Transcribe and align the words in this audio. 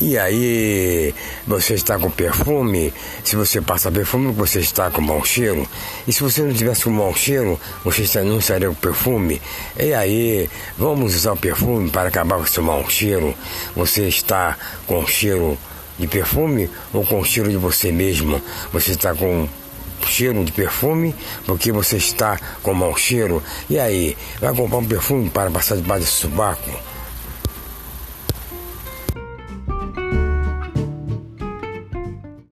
E 0.00 0.16
aí, 0.16 1.12
você 1.44 1.74
está 1.74 1.98
com 1.98 2.08
perfume? 2.08 2.94
Se 3.24 3.34
você 3.34 3.60
passa 3.60 3.90
perfume, 3.90 4.30
você 4.30 4.60
está 4.60 4.88
com 4.92 5.00
mau 5.00 5.24
cheiro. 5.24 5.66
E 6.06 6.12
se 6.12 6.22
você 6.22 6.40
não 6.40 6.54
tivesse 6.54 6.84
com 6.84 6.90
mau 6.90 7.12
cheiro, 7.16 7.58
você 7.84 8.22
não 8.22 8.38
estaria 8.38 8.68
com 8.68 8.74
perfume. 8.76 9.42
E 9.76 9.92
aí, 9.92 10.48
vamos 10.78 11.16
usar 11.16 11.32
o 11.32 11.36
perfume 11.36 11.90
para 11.90 12.10
acabar 12.10 12.38
com 12.38 12.46
seu 12.46 12.62
mau 12.62 12.88
cheiro. 12.88 13.34
Você 13.74 14.06
está 14.06 14.56
com 14.86 15.04
cheiro 15.04 15.58
de 15.98 16.06
perfume 16.06 16.70
ou 16.92 17.04
com 17.04 17.24
cheiro 17.24 17.50
de 17.50 17.56
você 17.56 17.90
mesmo? 17.90 18.40
Você 18.72 18.92
está 18.92 19.12
com 19.12 19.48
cheiro 20.06 20.44
de 20.44 20.52
perfume 20.52 21.12
porque 21.44 21.72
você 21.72 21.96
está 21.96 22.38
com 22.62 22.72
mau 22.72 22.96
cheiro. 22.96 23.42
E 23.68 23.80
aí, 23.80 24.16
vai 24.40 24.54
comprar 24.54 24.78
um 24.78 24.84
perfume 24.84 25.28
para 25.28 25.50
passar 25.50 25.74
debaixo 25.74 26.04
do 26.04 26.08
subaco? 26.08 26.97